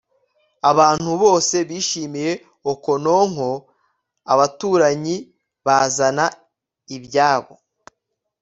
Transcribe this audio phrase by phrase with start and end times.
[0.71, 2.31] abantu bose bashimiye
[2.71, 3.49] okonkwo
[4.33, 5.15] abaturanyi
[5.65, 6.25] bazana
[6.95, 7.53] ibyabo